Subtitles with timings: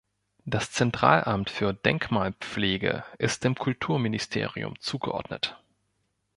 [0.45, 5.61] Das Zentralamt für Denkmalpflege ist dem Kulturministerium zugeordnet.